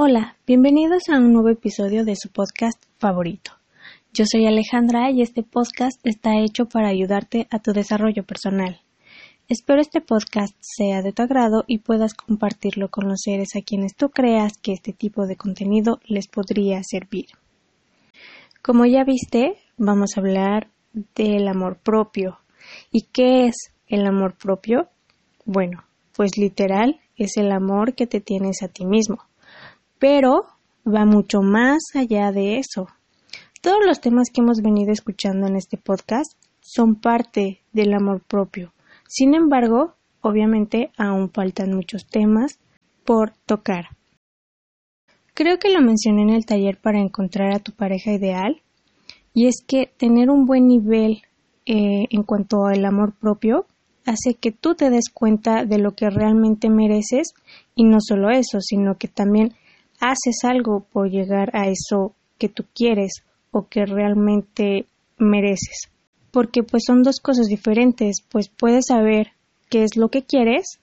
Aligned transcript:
Hola, 0.00 0.36
bienvenidos 0.46 1.08
a 1.08 1.18
un 1.18 1.32
nuevo 1.32 1.48
episodio 1.48 2.04
de 2.04 2.14
su 2.14 2.28
podcast 2.28 2.80
favorito. 2.98 3.50
Yo 4.14 4.26
soy 4.30 4.46
Alejandra 4.46 5.10
y 5.10 5.22
este 5.22 5.42
podcast 5.42 5.98
está 6.04 6.38
hecho 6.38 6.66
para 6.66 6.88
ayudarte 6.88 7.48
a 7.50 7.58
tu 7.58 7.72
desarrollo 7.72 8.22
personal. 8.22 8.80
Espero 9.48 9.80
este 9.80 10.00
podcast 10.00 10.54
sea 10.60 11.02
de 11.02 11.12
tu 11.12 11.22
agrado 11.22 11.64
y 11.66 11.78
puedas 11.78 12.14
compartirlo 12.14 12.90
con 12.90 13.08
los 13.08 13.22
seres 13.24 13.56
a 13.56 13.62
quienes 13.62 13.96
tú 13.96 14.10
creas 14.10 14.56
que 14.58 14.72
este 14.72 14.92
tipo 14.92 15.26
de 15.26 15.34
contenido 15.34 15.98
les 16.06 16.28
podría 16.28 16.80
servir. 16.84 17.26
Como 18.62 18.86
ya 18.86 19.02
viste, 19.02 19.56
vamos 19.78 20.10
a 20.14 20.20
hablar 20.20 20.68
del 21.16 21.48
amor 21.48 21.76
propio. 21.76 22.38
¿Y 22.92 23.08
qué 23.12 23.46
es 23.46 23.72
el 23.88 24.06
amor 24.06 24.36
propio? 24.36 24.90
Bueno, 25.44 25.82
pues 26.14 26.38
literal 26.38 27.00
es 27.16 27.36
el 27.36 27.50
amor 27.50 27.94
que 27.94 28.06
te 28.06 28.20
tienes 28.20 28.62
a 28.62 28.68
ti 28.68 28.86
mismo 28.86 29.27
pero 29.98 30.44
va 30.86 31.04
mucho 31.04 31.42
más 31.42 31.78
allá 31.94 32.32
de 32.32 32.58
eso. 32.58 32.88
Todos 33.60 33.84
los 33.84 34.00
temas 34.00 34.28
que 34.32 34.40
hemos 34.40 34.62
venido 34.62 34.92
escuchando 34.92 35.46
en 35.46 35.56
este 35.56 35.76
podcast 35.76 36.32
son 36.60 36.94
parte 36.96 37.60
del 37.72 37.92
amor 37.92 38.22
propio. 38.22 38.72
Sin 39.08 39.34
embargo, 39.34 39.94
obviamente 40.20 40.90
aún 40.96 41.30
faltan 41.30 41.74
muchos 41.74 42.06
temas 42.06 42.58
por 43.04 43.32
tocar. 43.46 43.88
Creo 45.34 45.58
que 45.58 45.70
lo 45.70 45.80
mencioné 45.80 46.22
en 46.22 46.30
el 46.30 46.46
taller 46.46 46.78
para 46.80 47.00
encontrar 47.00 47.54
a 47.54 47.60
tu 47.60 47.72
pareja 47.72 48.12
ideal 48.12 48.62
y 49.32 49.46
es 49.46 49.62
que 49.66 49.90
tener 49.96 50.30
un 50.30 50.46
buen 50.46 50.66
nivel 50.66 51.22
eh, 51.64 52.06
en 52.10 52.22
cuanto 52.22 52.66
al 52.66 52.84
amor 52.84 53.14
propio 53.18 53.66
hace 54.04 54.34
que 54.34 54.52
tú 54.52 54.74
te 54.74 54.90
des 54.90 55.10
cuenta 55.12 55.64
de 55.64 55.78
lo 55.78 55.92
que 55.92 56.10
realmente 56.10 56.70
mereces 56.70 57.34
y 57.74 57.84
no 57.84 57.98
solo 58.00 58.30
eso, 58.30 58.60
sino 58.60 58.96
que 58.96 59.06
también 59.06 59.54
haces 60.00 60.38
algo 60.44 60.86
por 60.92 61.10
llegar 61.10 61.50
a 61.54 61.68
eso 61.68 62.14
que 62.38 62.48
tú 62.48 62.64
quieres 62.74 63.22
o 63.50 63.66
que 63.68 63.86
realmente 63.86 64.86
mereces. 65.18 65.90
Porque 66.30 66.62
pues 66.62 66.84
son 66.86 67.02
dos 67.02 67.20
cosas 67.20 67.46
diferentes, 67.46 68.18
pues 68.30 68.48
puedes 68.48 68.86
saber 68.88 69.32
qué 69.70 69.82
es 69.82 69.96
lo 69.96 70.08
que 70.08 70.22
quieres, 70.22 70.78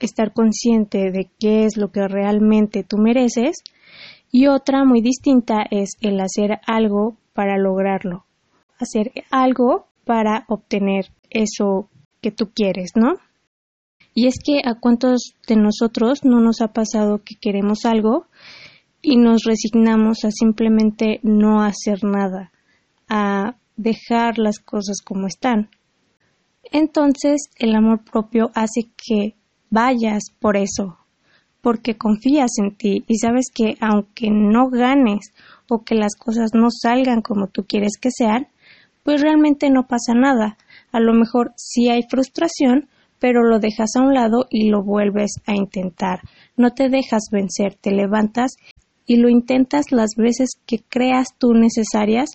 estar 0.00 0.32
consciente 0.32 1.10
de 1.10 1.28
qué 1.38 1.64
es 1.64 1.76
lo 1.76 1.90
que 1.90 2.06
realmente 2.06 2.84
tú 2.84 2.96
mereces 2.98 3.56
y 4.30 4.46
otra 4.46 4.84
muy 4.84 5.00
distinta 5.00 5.64
es 5.70 5.90
el 6.00 6.20
hacer 6.20 6.60
algo 6.66 7.16
para 7.32 7.56
lograrlo, 7.58 8.24
hacer 8.78 9.12
algo 9.30 9.86
para 10.04 10.44
obtener 10.48 11.06
eso 11.30 11.88
que 12.20 12.30
tú 12.30 12.50
quieres, 12.54 12.92
¿no? 12.94 13.14
Y 14.14 14.26
es 14.26 14.34
que 14.44 14.60
a 14.64 14.74
cuántos 14.74 15.34
de 15.46 15.56
nosotros 15.56 16.24
no 16.24 16.40
nos 16.40 16.60
ha 16.60 16.72
pasado 16.72 17.22
que 17.24 17.36
queremos 17.40 17.84
algo 17.84 18.26
y 19.02 19.16
nos 19.16 19.42
resignamos 19.44 20.24
a 20.24 20.30
simplemente 20.30 21.20
no 21.22 21.62
hacer 21.62 22.04
nada, 22.04 22.52
a 23.08 23.56
dejar 23.76 24.38
las 24.38 24.58
cosas 24.58 25.00
como 25.04 25.26
están. 25.26 25.70
Entonces 26.70 27.48
el 27.56 27.74
amor 27.74 28.04
propio 28.04 28.50
hace 28.54 28.90
que 28.96 29.34
vayas 29.70 30.24
por 30.38 30.56
eso, 30.56 30.98
porque 31.60 31.96
confías 31.96 32.50
en 32.58 32.76
ti 32.76 33.04
y 33.06 33.18
sabes 33.18 33.46
que 33.54 33.76
aunque 33.80 34.30
no 34.30 34.68
ganes 34.68 35.32
o 35.68 35.84
que 35.84 35.94
las 35.94 36.14
cosas 36.16 36.50
no 36.54 36.68
salgan 36.70 37.22
como 37.22 37.48
tú 37.48 37.64
quieres 37.66 37.92
que 38.00 38.10
sean, 38.10 38.48
pues 39.04 39.22
realmente 39.22 39.70
no 39.70 39.86
pasa 39.86 40.12
nada. 40.14 40.58
A 40.92 41.00
lo 41.00 41.14
mejor 41.14 41.52
sí 41.56 41.88
hay 41.88 42.02
frustración, 42.10 42.88
pero 43.18 43.42
lo 43.42 43.58
dejas 43.58 43.96
a 43.96 44.02
un 44.02 44.14
lado 44.14 44.46
y 44.50 44.68
lo 44.68 44.82
vuelves 44.82 45.40
a 45.46 45.54
intentar. 45.54 46.20
No 46.56 46.72
te 46.72 46.88
dejas 46.88 47.24
vencer, 47.32 47.74
te 47.74 47.90
levantas 47.90 48.56
y 49.08 49.16
lo 49.16 49.30
intentas 49.30 49.86
las 49.90 50.10
veces 50.16 50.50
que 50.66 50.80
creas 50.86 51.28
tú 51.38 51.54
necesarias 51.54 52.28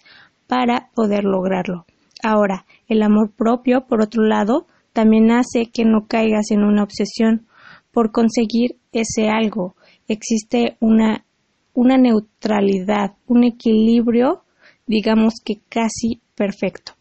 para 0.48 0.90
poder 0.96 1.24
lograrlo. 1.24 1.86
Ahora, 2.24 2.66
el 2.88 3.04
amor 3.04 3.32
propio, 3.32 3.86
por 3.88 4.02
otro 4.02 4.24
lado, 4.24 4.66
también 4.92 5.32
hace 5.32 5.68
que 5.72 5.86
no 5.86 6.08
caigas 6.08 6.50
en 6.50 6.64
una 6.64 6.84
obsesión 6.84 7.46
por 7.92 8.12
conseguir 8.12 8.78
ese 8.92 9.30
algo. 9.30 9.76
Existe 10.08 10.78
una, 10.80 11.26
una 11.76 11.98
neutralidad, 11.98 13.14
un 13.28 13.44
equilibrio, 13.44 14.42
digamos 14.88 15.36
que 15.46 15.62
casi 15.70 16.22
perfecto. 16.36 16.94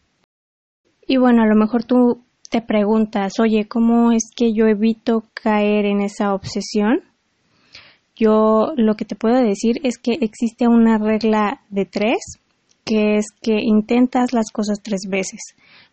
Y 1.07 1.17
bueno, 1.17 1.41
a 1.41 1.47
lo 1.47 1.55
mejor 1.55 1.83
tú 1.83 2.21
te 2.51 2.61
preguntas, 2.61 3.39
oye, 3.39 3.67
¿cómo 3.67 4.11
es 4.11 4.29
que 4.35 4.53
yo 4.53 4.67
evito 4.67 5.23
caer 5.33 5.85
en 5.85 6.01
esa 6.01 6.35
obsesión? 6.35 7.01
Yo 8.15 8.73
lo 8.75 8.95
que 8.95 9.05
te 9.05 9.15
puedo 9.15 9.41
decir 9.41 9.79
es 9.83 9.97
que 9.97 10.13
existe 10.21 10.67
una 10.67 10.97
regla 10.97 11.61
de 11.69 11.85
tres, 11.85 12.19
que 12.85 13.15
es 13.15 13.25
que 13.41 13.61
intentas 13.61 14.33
las 14.33 14.51
cosas 14.51 14.79
tres 14.83 15.01
veces, 15.09 15.39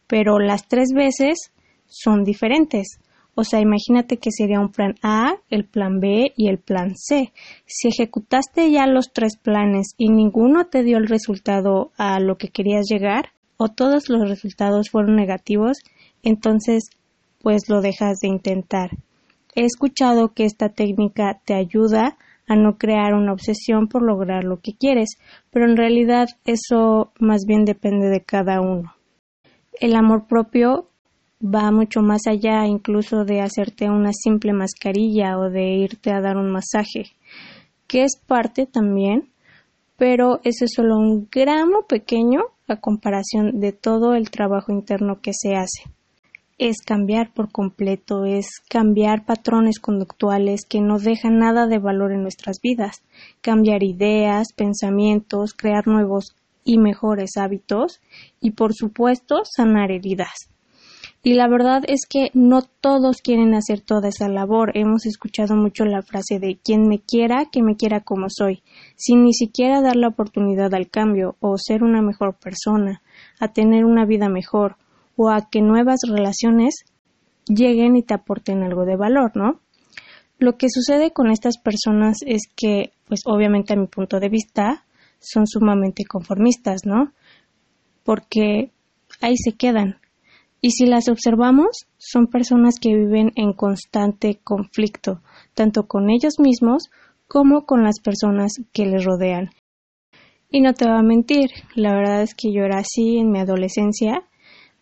pero 0.07 0.39
las 0.39 0.69
tres 0.69 0.89
veces 0.95 1.53
son 1.87 2.25
diferentes. 2.25 2.99
O 3.35 3.45
sea, 3.45 3.61
imagínate 3.61 4.19
que 4.19 4.31
sería 4.33 4.61
un 4.61 4.71
plan 4.71 4.97
A, 5.03 5.35
el 5.49 5.65
plan 5.65 6.01
B 6.01 6.33
y 6.37 6.49
el 6.49 6.59
plan 6.59 6.95
C. 6.97 7.33
Si 7.65 7.89
ejecutaste 7.89 8.71
ya 8.71 8.87
los 8.87 9.13
tres 9.13 9.37
planes 9.37 9.95
y 9.97 10.11
ninguno 10.11 10.67
te 10.67 10.83
dio 10.83 10.99
el 10.99 11.09
resultado 11.09 11.93
a 11.97 12.21
lo 12.21 12.37
que 12.37 12.49
querías 12.49 12.87
llegar, 12.91 13.31
o 13.57 13.69
todos 13.69 14.09
los 14.09 14.29
resultados 14.29 14.91
fueron 14.91 15.17
negativos, 15.17 15.79
entonces 16.23 16.91
pues 17.43 17.69
lo 17.69 17.81
dejas 17.81 18.19
de 18.21 18.29
intentar. 18.29 18.91
He 19.55 19.65
escuchado 19.65 20.33
que 20.33 20.45
esta 20.45 20.69
técnica 20.69 21.41
te 21.45 21.55
ayuda 21.55 22.17
a 22.47 22.57
no 22.57 22.79
crear 22.79 23.15
una 23.15 23.33
obsesión 23.33 23.89
por 23.89 24.03
lograr 24.03 24.45
lo 24.45 24.59
que 24.61 24.73
quieres, 24.75 25.19
pero 25.51 25.67
en 25.67 25.77
realidad 25.77 26.29
eso 26.45 27.13
más 27.19 27.45
bien 27.47 27.65
depende 27.65 28.09
de 28.09 28.23
cada 28.23 28.61
uno. 28.61 28.95
El 29.81 29.97
amor 29.97 30.27
propio 30.27 30.89
va 31.43 31.71
mucho 31.71 32.01
más 32.01 32.27
allá 32.27 32.67
incluso 32.67 33.25
de 33.25 33.41
hacerte 33.41 33.89
una 33.89 34.13
simple 34.13 34.53
mascarilla 34.53 35.39
o 35.39 35.49
de 35.49 35.75
irte 35.77 36.13
a 36.13 36.21
dar 36.21 36.37
un 36.37 36.51
masaje, 36.51 37.07
que 37.87 38.03
es 38.03 38.21
parte 38.27 38.67
también, 38.67 39.31
pero 39.97 40.41
ese 40.45 40.67
es 40.67 40.73
solo 40.75 40.97
un 40.97 41.29
gramo 41.31 41.87
pequeño 41.89 42.43
a 42.69 42.77
comparación 42.77 43.61
de 43.61 43.73
todo 43.73 44.15
el 44.15 44.31
trabajo 44.31 44.73
interno 44.73 45.21
que 45.21 45.33
se 45.35 45.55
hace 45.55 45.91
es 46.61 46.83
cambiar 46.83 47.33
por 47.33 47.51
completo, 47.51 48.27
es 48.27 48.61
cambiar 48.69 49.25
patrones 49.25 49.81
conductuales 49.81 50.67
que 50.69 50.83
no 50.83 50.99
dejan 50.99 51.39
nada 51.39 51.67
de 51.67 51.79
valor 51.79 52.13
en 52.13 52.21
nuestras 52.21 52.61
vidas, 52.61 53.03
cambiar 53.41 53.83
ideas, 53.83 54.49
pensamientos, 54.55 55.55
crear 55.55 55.87
nuevos 55.87 56.37
y 56.63 56.77
mejores 56.77 57.39
hábitos 57.39 58.03
y 58.43 58.51
por 58.51 58.75
supuesto 58.75 59.37
sanar 59.45 59.91
heridas. 59.91 60.51
Y 61.23 61.33
la 61.33 61.49
verdad 61.49 61.83
es 61.89 62.01
que 62.07 62.31
no 62.35 62.61
todos 62.63 63.23
quieren 63.23 63.55
hacer 63.55 63.81
toda 63.81 64.09
esa 64.09 64.29
labor. 64.29 64.73
Hemos 64.75 65.07
escuchado 65.07 65.57
mucho 65.57 65.87
la 65.87 66.03
frase 66.03 66.39
de 66.39 66.59
quien 66.63 66.89
me 66.89 66.99
quiera, 66.99 67.47
que 67.51 67.63
me 67.63 67.77
quiera 67.77 68.01
como 68.01 68.27
soy, 68.29 68.63
sin 68.97 69.25
ni 69.25 69.33
siquiera 69.33 69.81
dar 69.81 69.97
la 69.97 70.09
oportunidad 70.09 70.75
al 70.75 70.91
cambio 70.91 71.37
o 71.41 71.57
ser 71.57 71.83
una 71.83 72.03
mejor 72.03 72.35
persona, 72.35 73.01
a 73.39 73.49
tener 73.49 73.87
una 73.87 74.05
vida 74.05 74.29
mejor 74.29 74.77
o 75.23 75.29
a 75.29 75.51
que 75.51 75.61
nuevas 75.61 75.99
relaciones 76.09 76.87
lleguen 77.47 77.95
y 77.95 78.03
te 78.03 78.15
aporten 78.15 78.63
algo 78.63 78.87
de 78.87 78.97
valor, 78.97 79.33
¿no? 79.35 79.61
Lo 80.39 80.57
que 80.57 80.69
sucede 80.71 81.11
con 81.11 81.31
estas 81.31 81.59
personas 81.59 82.17
es 82.25 82.45
que, 82.57 82.93
pues 83.07 83.21
obviamente 83.27 83.75
a 83.75 83.77
mi 83.77 83.87
punto 83.87 84.19
de 84.19 84.31
vista, 84.31 84.87
son 85.19 85.47
sumamente 85.47 86.05
conformistas, 86.07 86.87
¿no? 86.87 87.13
Porque 88.03 88.71
ahí 89.21 89.37
se 89.37 89.53
quedan. 89.53 89.99
Y 90.63 90.71
si 90.71 90.87
las 90.87 91.11
observamos, 91.11 91.87
son 91.99 92.27
personas 92.27 92.77
que 92.81 92.95
viven 92.95 93.33
en 93.37 93.53
constante 93.53 94.41
conflicto, 94.43 95.21
tanto 95.53 95.87
con 95.87 96.09
ellos 96.09 96.39
mismos 96.39 96.85
como 97.29 97.67
con 97.67 97.85
las 97.85 98.01
personas 98.01 98.53
que 98.73 98.87
les 98.87 99.05
rodean. 99.05 99.51
Y 100.49 100.63
no 100.63 100.73
te 100.73 100.87
voy 100.87 100.97
a 100.97 101.03
mentir, 101.03 101.51
la 101.75 101.93
verdad 101.93 102.23
es 102.23 102.35
que 102.35 102.55
yo 102.55 102.63
era 102.63 102.79
así 102.79 103.19
en 103.19 103.31
mi 103.31 103.39
adolescencia 103.39 104.25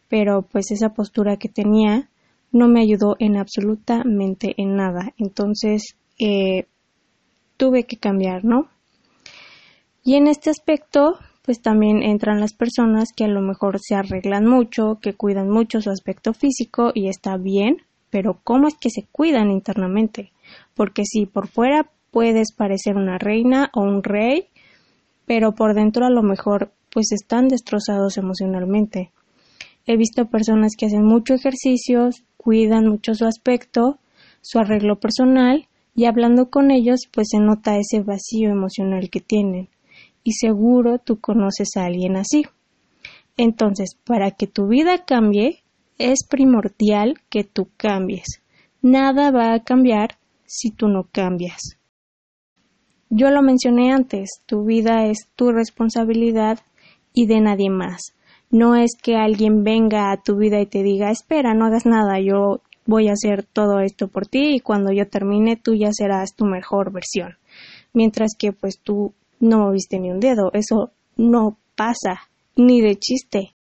pero 0.08 0.42
pues 0.42 0.70
esa 0.70 0.90
postura 0.90 1.36
que 1.36 1.48
tenía 1.48 2.08
no 2.50 2.68
me 2.68 2.80
ayudó 2.80 3.16
en 3.18 3.36
absolutamente 3.36 4.54
en 4.56 4.76
nada. 4.76 5.12
Entonces 5.18 5.96
eh, 6.18 6.66
tuve 7.56 7.84
que 7.84 7.96
cambiar, 7.96 8.44
¿no? 8.44 8.68
Y 10.02 10.14
en 10.14 10.26
este 10.26 10.48
aspecto, 10.48 11.18
pues 11.44 11.60
también 11.60 12.02
entran 12.02 12.40
las 12.40 12.54
personas 12.54 13.10
que 13.14 13.24
a 13.24 13.28
lo 13.28 13.42
mejor 13.42 13.78
se 13.80 13.94
arreglan 13.94 14.46
mucho, 14.46 14.98
que 15.02 15.14
cuidan 15.14 15.50
mucho 15.50 15.82
su 15.82 15.90
aspecto 15.90 16.32
físico 16.32 16.92
y 16.94 17.08
está 17.08 17.36
bien, 17.36 17.82
pero 18.10 18.40
¿cómo 18.42 18.68
es 18.68 18.74
que 18.80 18.90
se 18.90 19.06
cuidan 19.12 19.50
internamente? 19.50 20.32
Porque 20.74 21.02
si 21.04 21.26
por 21.26 21.48
fuera 21.48 21.90
puedes 22.10 22.54
parecer 22.54 22.96
una 22.96 23.18
reina 23.18 23.70
o 23.74 23.82
un 23.82 24.02
rey, 24.02 24.48
pero 25.26 25.52
por 25.52 25.74
dentro 25.74 26.06
a 26.06 26.10
lo 26.10 26.22
mejor 26.22 26.72
pues 26.90 27.12
están 27.12 27.48
destrozados 27.48 28.16
emocionalmente. 28.16 29.12
He 29.90 29.96
visto 29.96 30.26
personas 30.26 30.72
que 30.76 30.84
hacen 30.84 31.02
mucho 31.02 31.32
ejercicio, 31.32 32.10
cuidan 32.36 32.88
mucho 32.88 33.14
su 33.14 33.24
aspecto, 33.24 33.98
su 34.42 34.58
arreglo 34.58 35.00
personal 35.00 35.66
y 35.94 36.04
hablando 36.04 36.50
con 36.50 36.70
ellos 36.70 37.08
pues 37.10 37.28
se 37.30 37.38
nota 37.38 37.78
ese 37.78 38.02
vacío 38.02 38.50
emocional 38.50 39.08
que 39.08 39.20
tienen 39.20 39.70
y 40.22 40.32
seguro 40.32 40.98
tú 40.98 41.18
conoces 41.20 41.70
a 41.78 41.86
alguien 41.86 42.16
así. 42.16 42.44
Entonces, 43.38 43.96
para 44.04 44.30
que 44.32 44.46
tu 44.46 44.68
vida 44.68 45.06
cambie, 45.06 45.62
es 45.96 46.18
primordial 46.28 47.14
que 47.30 47.44
tú 47.44 47.70
cambies. 47.78 48.42
Nada 48.82 49.30
va 49.30 49.54
a 49.54 49.64
cambiar 49.64 50.18
si 50.44 50.70
tú 50.70 50.88
no 50.88 51.08
cambias. 51.10 51.78
Yo 53.08 53.30
lo 53.30 53.40
mencioné 53.40 53.90
antes, 53.90 54.42
tu 54.44 54.66
vida 54.66 55.06
es 55.06 55.30
tu 55.34 55.50
responsabilidad 55.50 56.58
y 57.14 57.24
de 57.24 57.40
nadie 57.40 57.70
más. 57.70 58.12
No 58.50 58.74
es 58.74 58.92
que 59.00 59.16
alguien 59.16 59.62
venga 59.62 60.10
a 60.10 60.16
tu 60.22 60.36
vida 60.36 60.60
y 60.60 60.66
te 60.66 60.82
diga, 60.82 61.10
espera, 61.10 61.54
no 61.54 61.66
hagas 61.66 61.84
nada, 61.84 62.18
yo 62.20 62.60
voy 62.86 63.08
a 63.08 63.12
hacer 63.12 63.44
todo 63.44 63.80
esto 63.80 64.08
por 64.08 64.26
ti 64.26 64.54
y 64.54 64.60
cuando 64.60 64.90
yo 64.92 65.06
termine 65.06 65.56
tú 65.56 65.74
ya 65.74 65.90
serás 65.92 66.34
tu 66.34 66.46
mejor 66.46 66.90
versión. 66.90 67.36
Mientras 67.92 68.30
que 68.38 68.52
pues 68.52 68.78
tú 68.78 69.12
no 69.40 69.58
moviste 69.58 70.00
ni 70.00 70.10
un 70.10 70.20
dedo, 70.20 70.50
eso 70.54 70.90
no 71.16 71.58
pasa, 71.76 72.22
ni 72.56 72.80
de 72.80 72.96
chiste. 72.96 73.54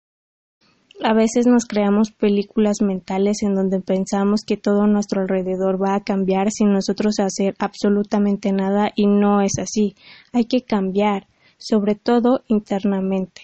A 1.02 1.12
veces 1.12 1.46
nos 1.46 1.66
creamos 1.66 2.10
películas 2.10 2.80
mentales 2.80 3.42
en 3.42 3.54
donde 3.54 3.80
pensamos 3.80 4.42
que 4.46 4.56
todo 4.56 4.86
nuestro 4.86 5.20
alrededor 5.20 5.82
va 5.82 5.94
a 5.94 6.04
cambiar 6.04 6.50
sin 6.50 6.72
nosotros 6.72 7.18
hacer 7.18 7.54
absolutamente 7.58 8.52
nada 8.52 8.92
y 8.94 9.06
no 9.06 9.42
es 9.42 9.58
así. 9.58 9.94
Hay 10.32 10.44
que 10.44 10.62
cambiar, 10.62 11.26
sobre 11.58 11.96
todo 11.96 12.42
internamente. 12.48 13.42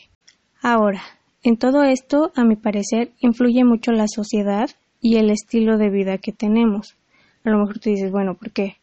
Ahora, 0.63 1.03
en 1.43 1.57
todo 1.57 1.83
esto, 1.83 2.33
a 2.37 2.45
mi 2.45 2.57
parecer, 2.57 3.13
influye 3.21 3.65
mucho 3.65 3.93
la 3.93 4.07
sociedad 4.07 4.71
y 5.01 5.17
el 5.17 5.31
estilo 5.31 5.77
de 5.77 5.91
vida 5.91 6.19
que 6.19 6.33
tenemos. 6.33 6.97
A 7.45 7.51
lo 7.51 7.59
mejor 7.59 7.81
tú 7.81 7.91
dices, 7.91 8.13
bueno, 8.13 8.35
¿por 8.35 8.53
qué? 8.53 8.77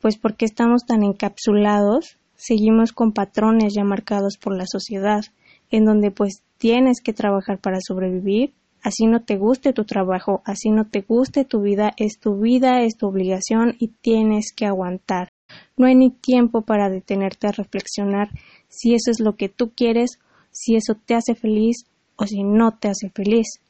Pues 0.00 0.16
porque 0.16 0.46
estamos 0.46 0.86
tan 0.86 1.02
encapsulados, 1.02 2.18
seguimos 2.34 2.92
con 2.92 3.12
patrones 3.12 3.74
ya 3.76 3.84
marcados 3.84 4.38
por 4.38 4.56
la 4.56 4.64
sociedad 4.66 5.24
en 5.70 5.84
donde 5.84 6.10
pues 6.10 6.42
tienes 6.58 7.00
que 7.02 7.12
trabajar 7.12 7.58
para 7.58 7.78
sobrevivir, 7.80 8.52
así 8.82 9.06
no 9.06 9.22
te 9.22 9.36
guste 9.36 9.72
tu 9.72 9.84
trabajo, 9.84 10.42
así 10.44 10.70
no 10.70 10.86
te 10.86 11.02
guste 11.02 11.44
tu 11.44 11.60
vida, 11.60 11.92
es 11.96 12.18
tu 12.18 12.38
vida, 12.40 12.82
es 12.82 12.96
tu 12.96 13.06
obligación 13.06 13.76
y 13.78 13.88
tienes 13.88 14.52
que 14.54 14.66
aguantar. 14.66 15.28
No 15.76 15.86
hay 15.86 15.94
ni 15.94 16.10
tiempo 16.10 16.62
para 16.62 16.88
detenerte 16.88 17.46
a 17.46 17.52
reflexionar 17.52 18.28
si 18.68 18.94
eso 18.94 19.10
es 19.10 19.20
lo 19.20 19.36
que 19.36 19.48
tú 19.48 19.72
quieres, 19.74 20.18
si 20.52 20.76
eso 20.76 20.94
te 20.94 21.14
hace 21.14 21.34
feliz 21.34 21.84
o 22.16 22.26
si 22.26 22.44
no 22.44 22.78
te 22.78 22.88
hace 22.88 23.10
feliz. 23.10 23.60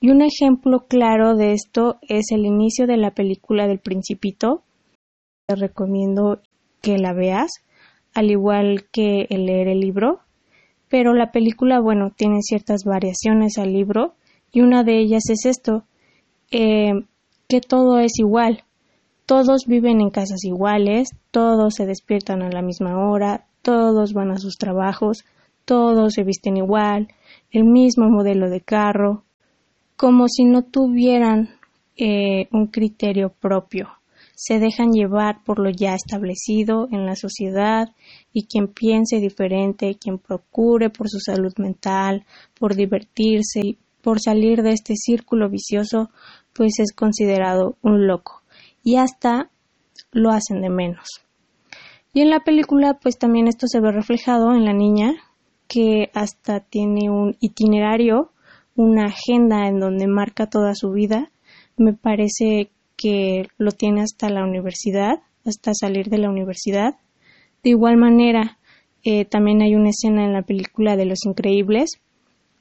Y 0.00 0.10
un 0.10 0.22
ejemplo 0.22 0.86
claro 0.88 1.36
de 1.36 1.52
esto 1.52 1.98
es 2.02 2.32
el 2.32 2.44
inicio 2.44 2.86
de 2.86 2.96
la 2.96 3.12
película 3.12 3.68
del 3.68 3.78
Principito. 3.78 4.62
Te 5.46 5.54
recomiendo 5.54 6.40
que 6.82 6.98
la 6.98 7.12
veas, 7.12 7.50
al 8.12 8.30
igual 8.30 8.86
que 8.90 9.26
el 9.30 9.46
leer 9.46 9.68
el 9.68 9.80
libro 9.80 10.24
pero 10.94 11.12
la 11.12 11.32
película, 11.32 11.80
bueno, 11.80 12.12
tiene 12.16 12.38
ciertas 12.40 12.84
variaciones 12.84 13.58
al 13.58 13.72
libro 13.72 14.14
y 14.52 14.60
una 14.60 14.84
de 14.84 15.00
ellas 15.00 15.24
es 15.28 15.44
esto, 15.44 15.82
eh, 16.52 16.92
que 17.48 17.60
todo 17.60 17.98
es 17.98 18.12
igual. 18.20 18.62
Todos 19.26 19.64
viven 19.66 20.00
en 20.00 20.10
casas 20.10 20.44
iguales, 20.44 21.08
todos 21.32 21.74
se 21.74 21.86
despiertan 21.86 22.42
a 22.42 22.48
la 22.48 22.62
misma 22.62 23.10
hora, 23.10 23.46
todos 23.62 24.12
van 24.12 24.30
a 24.30 24.38
sus 24.38 24.54
trabajos, 24.56 25.24
todos 25.64 26.14
se 26.14 26.24
visten 26.24 26.56
igual, 26.56 27.08
el 27.50 27.64
mismo 27.64 28.08
modelo 28.08 28.50
de 28.50 28.60
carro, 28.60 29.24
como 29.96 30.26
si 30.28 30.44
no 30.44 30.62
tuvieran 30.62 31.50
eh, 31.96 32.48
un 32.52 32.66
criterio 32.66 33.30
propio 33.30 33.88
se 34.34 34.58
dejan 34.58 34.90
llevar 34.92 35.42
por 35.44 35.58
lo 35.58 35.70
ya 35.70 35.94
establecido 35.94 36.88
en 36.90 37.06
la 37.06 37.14
sociedad 37.14 37.88
y 38.32 38.46
quien 38.46 38.68
piense 38.68 39.18
diferente, 39.18 39.96
quien 39.98 40.18
procure 40.18 40.90
por 40.90 41.08
su 41.08 41.18
salud 41.20 41.52
mental, 41.58 42.24
por 42.58 42.74
divertirse 42.74 43.60
y 43.62 43.78
por 44.02 44.20
salir 44.20 44.62
de 44.62 44.72
este 44.72 44.94
círculo 44.96 45.48
vicioso, 45.48 46.10
pues 46.52 46.78
es 46.78 46.92
considerado 46.92 47.76
un 47.82 48.06
loco 48.06 48.42
y 48.82 48.96
hasta 48.96 49.50
lo 50.12 50.30
hacen 50.30 50.60
de 50.60 50.68
menos. 50.68 51.08
Y 52.12 52.20
en 52.20 52.30
la 52.30 52.40
película 52.40 52.98
pues 53.00 53.18
también 53.18 53.48
esto 53.48 53.66
se 53.66 53.80
ve 53.80 53.92
reflejado 53.92 54.52
en 54.52 54.64
la 54.64 54.72
niña 54.72 55.14
que 55.68 56.10
hasta 56.14 56.60
tiene 56.60 57.10
un 57.10 57.36
itinerario, 57.40 58.30
una 58.76 59.06
agenda 59.06 59.66
en 59.68 59.80
donde 59.80 60.06
marca 60.06 60.48
toda 60.48 60.74
su 60.74 60.90
vida. 60.90 61.30
Me 61.76 61.92
parece 61.92 62.70
que 62.96 63.48
lo 63.58 63.72
tiene 63.72 64.02
hasta 64.02 64.28
la 64.28 64.44
universidad, 64.44 65.22
hasta 65.44 65.72
salir 65.74 66.08
de 66.08 66.18
la 66.18 66.30
universidad. 66.30 66.96
De 67.62 67.70
igual 67.70 67.96
manera, 67.96 68.58
eh, 69.02 69.24
también 69.24 69.62
hay 69.62 69.74
una 69.74 69.90
escena 69.90 70.24
en 70.24 70.32
la 70.32 70.42
película 70.42 70.96
de 70.96 71.06
Los 71.06 71.24
Increíbles, 71.26 72.00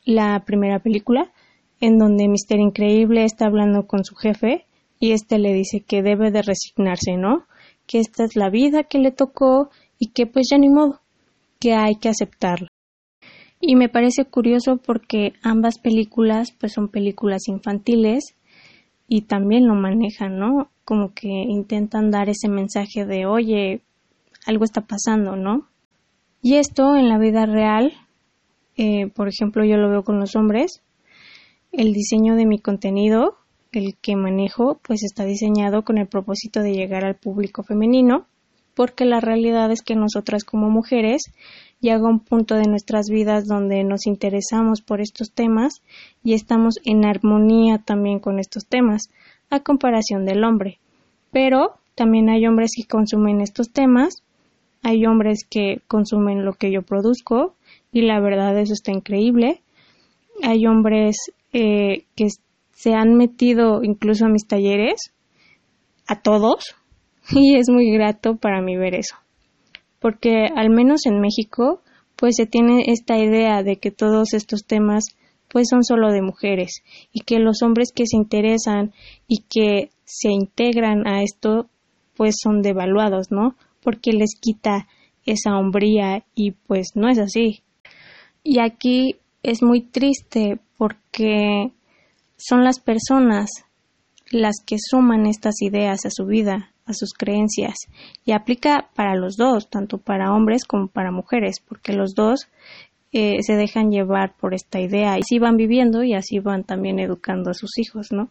la 0.05 0.43
primera 0.45 0.79
película, 0.79 1.31
en 1.79 1.97
donde 1.97 2.27
Mister 2.27 2.59
Increíble 2.59 3.23
está 3.23 3.45
hablando 3.45 3.87
con 3.87 4.03
su 4.03 4.15
jefe 4.15 4.65
y 4.99 5.11
éste 5.11 5.37
le 5.37 5.53
dice 5.53 5.81
que 5.81 6.01
debe 6.01 6.31
de 6.31 6.41
resignarse, 6.41 7.17
¿no? 7.17 7.45
Que 7.87 7.99
esta 7.99 8.23
es 8.23 8.35
la 8.35 8.49
vida 8.49 8.83
que 8.83 8.99
le 8.99 9.11
tocó 9.11 9.69
y 9.99 10.11
que 10.11 10.25
pues 10.25 10.47
ya 10.49 10.57
ni 10.57 10.69
modo, 10.69 11.01
que 11.59 11.73
hay 11.73 11.95
que 11.95 12.09
aceptarlo. 12.09 12.67
Y 13.65 13.77
me 13.77 13.87
parece 13.87 14.25
curioso 14.25 14.75
porque 14.75 15.31
ambas 15.41 15.79
películas 15.79 16.51
pues 16.51 16.73
son 16.73 16.89
películas 16.89 17.47
infantiles 17.47 18.35
y 19.07 19.21
también 19.21 19.69
lo 19.69 19.73
manejan, 19.73 20.37
¿no? 20.37 20.69
Como 20.83 21.13
que 21.13 21.29
intentan 21.29 22.11
dar 22.11 22.27
ese 22.27 22.49
mensaje 22.49 23.05
de, 23.05 23.25
oye, 23.25 23.79
algo 24.45 24.65
está 24.65 24.81
pasando, 24.81 25.37
¿no? 25.37 25.69
Y 26.41 26.55
esto 26.55 26.97
en 26.97 27.07
la 27.07 27.17
vida 27.17 27.45
real, 27.45 27.93
eh, 28.75 29.07
por 29.07 29.29
ejemplo, 29.29 29.63
yo 29.63 29.77
lo 29.77 29.89
veo 29.89 30.03
con 30.03 30.19
los 30.19 30.35
hombres, 30.35 30.81
el 31.71 31.93
diseño 31.93 32.35
de 32.35 32.45
mi 32.45 32.59
contenido, 32.59 33.37
el 33.71 33.95
que 33.95 34.17
manejo, 34.17 34.81
pues 34.85 35.03
está 35.03 35.23
diseñado 35.23 35.83
con 35.83 35.97
el 35.97 36.07
propósito 36.07 36.59
de 36.59 36.73
llegar 36.73 37.05
al 37.05 37.15
público 37.15 37.63
femenino, 37.63 38.27
porque 38.75 39.05
la 39.05 39.21
realidad 39.21 39.71
es 39.71 39.83
que 39.83 39.95
nosotras 39.95 40.43
como 40.43 40.69
mujeres 40.69 41.31
llega 41.83 42.07
un 42.07 42.21
punto 42.21 42.55
de 42.55 42.63
nuestras 42.63 43.09
vidas 43.09 43.45
donde 43.45 43.83
nos 43.83 44.07
interesamos 44.07 44.81
por 44.81 45.01
estos 45.01 45.31
temas 45.31 45.83
y 46.23 46.33
estamos 46.33 46.75
en 46.85 47.05
armonía 47.05 47.77
también 47.77 48.19
con 48.19 48.39
estos 48.39 48.65
temas, 48.65 49.09
a 49.49 49.59
comparación 49.59 50.25
del 50.25 50.45
hombre. 50.45 50.79
Pero 51.31 51.73
también 51.93 52.29
hay 52.29 52.47
hombres 52.47 52.71
que 52.75 52.87
consumen 52.87 53.41
estos 53.41 53.69
temas, 53.69 54.23
hay 54.81 55.05
hombres 55.05 55.45
que 55.47 55.81
consumen 55.87 56.45
lo 56.45 56.53
que 56.53 56.71
yo 56.71 56.83
produzco 56.83 57.53
y 57.91 58.03
la 58.03 58.19
verdad 58.21 58.57
eso 58.57 58.73
está 58.73 58.93
increíble. 58.93 59.61
Hay 60.41 60.65
hombres 60.65 61.17
eh, 61.51 62.05
que 62.15 62.27
se 62.71 62.93
han 62.93 63.15
metido 63.15 63.83
incluso 63.83 64.25
a 64.25 64.29
mis 64.29 64.47
talleres, 64.47 65.11
a 66.07 66.21
todos, 66.21 66.75
y 67.29 67.57
es 67.57 67.69
muy 67.69 67.91
grato 67.91 68.37
para 68.37 68.61
mí 68.61 68.77
ver 68.77 68.95
eso 68.95 69.17
porque 70.03 70.49
al 70.53 70.69
menos 70.69 71.05
en 71.05 71.21
México 71.21 71.79
pues 72.23 72.35
se 72.37 72.45
tiene 72.45 72.85
esta 72.87 73.17
idea 73.17 73.63
de 73.63 73.75
que 73.79 73.91
todos 73.91 74.33
estos 74.33 74.63
temas 74.65 75.03
pues 75.49 75.67
son 75.69 75.83
solo 75.83 76.09
de 76.09 76.21
mujeres 76.21 76.81
y 77.11 77.19
que 77.19 77.37
los 77.37 77.61
hombres 77.61 77.91
que 77.93 78.05
se 78.05 78.15
interesan 78.15 78.93
y 79.27 79.43
que 79.49 79.89
se 80.05 80.29
integran 80.31 81.05
a 81.05 81.21
esto 81.21 81.67
pues 82.15 82.35
son 82.41 82.61
devaluados, 82.61 83.29
¿no? 83.29 83.57
Porque 83.81 84.13
les 84.13 84.39
quita 84.39 84.87
esa 85.25 85.57
hombría 85.57 86.23
y 86.33 86.51
pues 86.51 86.91
no 86.95 87.09
es 87.09 87.19
así. 87.19 87.61
Y 88.41 88.59
aquí 88.59 89.17
es 89.43 89.61
muy 89.61 89.81
triste 89.81 90.61
porque 90.77 91.73
son 92.37 92.63
las 92.63 92.79
personas 92.79 93.49
las 94.31 94.63
que 94.65 94.77
suman 94.79 95.25
estas 95.25 95.61
ideas 95.61 96.05
a 96.05 96.09
su 96.09 96.25
vida 96.25 96.72
a 96.85 96.93
sus 96.93 97.13
creencias 97.13 97.75
y 98.25 98.31
aplica 98.31 98.89
para 98.95 99.15
los 99.15 99.37
dos, 99.37 99.69
tanto 99.69 99.97
para 99.97 100.33
hombres 100.33 100.65
como 100.65 100.87
para 100.87 101.11
mujeres, 101.11 101.59
porque 101.59 101.93
los 101.93 102.13
dos 102.15 102.47
eh, 103.11 103.43
se 103.43 103.55
dejan 103.55 103.91
llevar 103.91 104.35
por 104.35 104.53
esta 104.53 104.79
idea 104.79 105.17
y 105.17 105.21
así 105.21 105.39
van 105.39 105.55
viviendo 105.55 106.03
y 106.03 106.13
así 106.13 106.39
van 106.39 106.63
también 106.63 106.99
educando 106.99 107.51
a 107.51 107.53
sus 107.53 107.77
hijos, 107.77 108.11
¿no? 108.11 108.29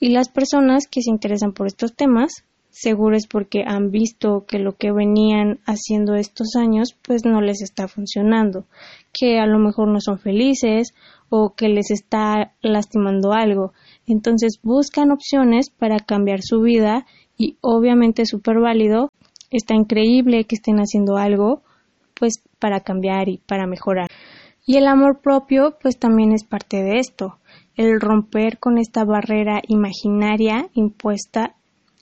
Y 0.00 0.10
las 0.10 0.28
personas 0.28 0.86
que 0.88 1.02
se 1.02 1.10
interesan 1.10 1.52
por 1.52 1.66
estos 1.66 1.94
temas, 1.94 2.44
seguro 2.70 3.16
es 3.16 3.26
porque 3.26 3.64
han 3.66 3.90
visto 3.90 4.46
que 4.46 4.58
lo 4.58 4.76
que 4.76 4.92
venían 4.92 5.58
haciendo 5.64 6.14
estos 6.14 6.54
años 6.56 6.96
pues 7.02 7.24
no 7.24 7.40
les 7.40 7.62
está 7.62 7.88
funcionando, 7.88 8.66
que 9.12 9.38
a 9.38 9.46
lo 9.46 9.58
mejor 9.58 9.88
no 9.88 10.00
son 10.00 10.18
felices 10.18 10.94
o 11.28 11.54
que 11.54 11.68
les 11.68 11.90
está 11.90 12.54
lastimando 12.62 13.32
algo. 13.32 13.72
Entonces 14.06 14.60
buscan 14.62 15.10
opciones 15.10 15.70
para 15.70 15.98
cambiar 15.98 16.40
su 16.42 16.60
vida 16.60 17.06
y 17.38 17.56
obviamente 17.62 18.26
súper 18.26 18.58
válido. 18.58 19.08
Está 19.50 19.74
increíble 19.74 20.44
que 20.44 20.56
estén 20.56 20.76
haciendo 20.78 21.16
algo 21.16 21.62
pues 22.14 22.42
para 22.58 22.80
cambiar 22.80 23.28
y 23.28 23.38
para 23.38 23.66
mejorar. 23.66 24.08
Y 24.66 24.76
el 24.76 24.86
amor 24.86 25.20
propio 25.22 25.78
pues 25.80 25.98
también 25.98 26.32
es 26.32 26.44
parte 26.44 26.82
de 26.82 26.98
esto, 26.98 27.38
el 27.76 28.00
romper 28.00 28.58
con 28.58 28.76
esta 28.76 29.04
barrera 29.04 29.62
imaginaria 29.66 30.68
impuesta 30.74 31.54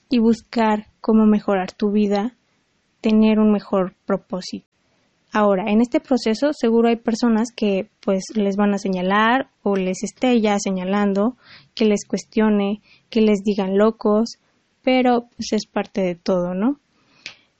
y 0.09 0.19
buscar 0.19 0.87
cómo 0.99 1.25
mejorar 1.25 1.71
tu 1.71 1.91
vida, 1.91 2.35
tener 2.99 3.39
un 3.39 3.51
mejor 3.51 3.93
propósito. 4.05 4.65
Ahora, 5.31 5.71
en 5.71 5.81
este 5.81 5.99
proceso 5.99 6.51
seguro 6.51 6.89
hay 6.89 6.95
personas 6.95 7.49
que 7.55 7.89
pues 8.01 8.23
les 8.33 8.55
van 8.55 8.73
a 8.73 8.77
señalar 8.77 9.49
o 9.61 9.75
les 9.75 10.03
esté 10.03 10.39
ya 10.41 10.57
señalando, 10.57 11.35
que 11.75 11.85
les 11.85 12.05
cuestione, 12.07 12.81
que 13.09 13.21
les 13.21 13.43
digan 13.43 13.77
locos, 13.77 14.39
pero 14.87 15.27
pues 15.35 15.51
es 15.51 15.65
parte 15.65 15.99
de 15.99 16.15
todo, 16.15 16.53
¿no? 16.53 16.79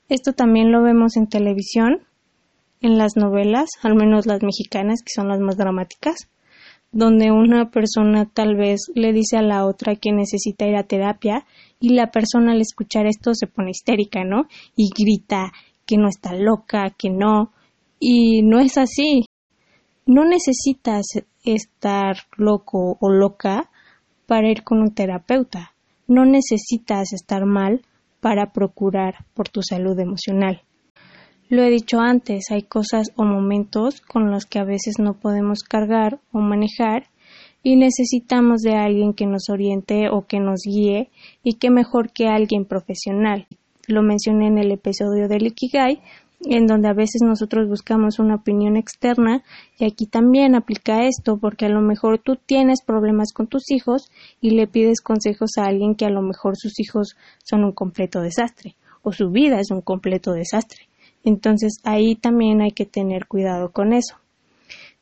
Esto 0.08 0.32
también 0.32 0.72
lo 0.72 0.82
vemos 0.82 1.18
en 1.18 1.28
televisión, 1.28 2.04
en 2.80 2.98
las 2.98 3.18
novelas, 3.18 3.68
al 3.84 3.96
menos 3.96 4.26
las 4.26 4.42
mexicanas, 4.44 5.02
que 5.04 5.12
son 5.14 5.28
las 5.28 5.42
más 5.42 5.58
dramáticas, 5.58 6.30
donde 6.94 7.32
una 7.32 7.70
persona 7.70 8.30
tal 8.34 8.56
vez 8.56 8.80
le 8.96 9.12
dice 9.12 9.36
a 9.36 9.42
la 9.42 9.66
otra 9.66 9.98
que 9.98 10.14
necesita 10.14 10.68
ir 10.68 10.78
a 10.78 10.88
terapia 10.88 11.46
y 11.82 11.96
la 11.96 12.12
persona 12.12 12.54
al 12.54 12.62
escuchar 12.62 13.08
esto 13.08 13.34
se 13.34 13.48
pone 13.48 13.72
histérica, 13.72 14.24
¿no? 14.24 14.44
Y 14.78 14.88
grita 14.98 15.52
que 15.86 15.98
no 15.98 16.08
está 16.08 16.34
loca, 16.34 16.92
que 16.98 17.10
no. 17.10 17.52
Y 18.00 18.42
no 18.42 18.62
es 18.62 18.78
así. 18.78 19.26
No 20.06 20.24
necesitas 20.24 21.04
estar 21.44 22.16
loco 22.38 22.98
o 23.02 23.10
loca 23.10 23.70
para 24.28 24.50
ir 24.50 24.64
con 24.64 24.80
un 24.80 24.94
terapeuta. 24.94 25.74
No 26.08 26.26
necesitas 26.26 27.14
estar 27.14 27.46
mal 27.46 27.82
para 28.22 28.52
procurar 28.52 29.26
por 29.34 29.50
tu 29.50 29.62
salud 29.62 30.00
emocional. 30.00 30.62
Lo 31.50 31.64
he 31.64 31.70
dicho 31.70 32.00
antes, 32.00 32.52
hay 32.52 32.64
cosas 32.64 33.12
o 33.16 33.24
momentos 33.24 34.02
con 34.02 34.32
los 34.32 34.46
que 34.46 34.60
a 34.60 34.66
veces 34.66 34.96
no 35.00 35.14
podemos 35.14 35.64
cargar 35.64 36.20
o 36.32 36.40
manejar 36.40 37.08
y 37.64 37.76
necesitamos 37.76 38.62
de 38.62 38.76
alguien 38.76 39.14
que 39.14 39.26
nos 39.26 39.50
oriente 39.50 40.10
o 40.10 40.26
que 40.26 40.40
nos 40.40 40.62
guíe 40.66 41.10
y 41.44 41.54
que 41.54 41.70
mejor 41.70 42.12
que 42.12 42.28
alguien 42.28 42.66
profesional. 42.66 43.48
Lo 43.88 44.04
mencioné 44.04 44.48
en 44.48 44.58
el 44.58 44.72
episodio 44.72 45.28
del 45.30 45.48
Ikigai, 45.48 46.02
en 46.42 46.68
donde 46.68 46.88
a 46.88 46.94
veces 46.94 47.22
nosotros 47.24 47.68
buscamos 47.68 48.20
una 48.20 48.36
opinión 48.36 48.78
externa 48.78 49.44
y 49.78 49.86
aquí 49.86 50.06
también 50.06 50.56
aplica 50.56 51.04
esto 51.06 51.38
porque 51.38 51.66
a 51.66 51.70
lo 51.70 51.82
mejor 51.82 52.20
tú 52.20 52.36
tienes 52.36 52.84
problemas 52.86 53.34
con 53.34 53.48
tus 53.48 53.72
hijos 53.72 54.12
y 54.40 54.52
le 54.52 54.68
pides 54.68 55.02
consejos 55.02 55.52
a 55.58 55.66
alguien 55.66 55.96
que 55.96 56.06
a 56.06 56.12
lo 56.12 56.22
mejor 56.22 56.56
sus 56.56 56.80
hijos 56.80 57.16
son 57.44 57.64
un 57.64 57.72
completo 57.72 58.22
desastre 58.22 58.76
o 59.02 59.12
su 59.12 59.30
vida 59.30 59.60
es 59.60 59.72
un 59.72 59.82
completo 59.82 60.34
desastre. 60.34 60.88
Entonces 61.24 61.80
ahí 61.84 62.16
también 62.16 62.62
hay 62.62 62.72
que 62.72 62.86
tener 62.86 63.28
cuidado 63.28 63.72
con 63.72 63.94
eso. 63.94 64.16